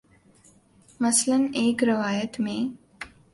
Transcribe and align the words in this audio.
مثلا 0.99 1.47
ایک 1.53 1.83
روایت 1.83 2.39
میں 2.39 2.75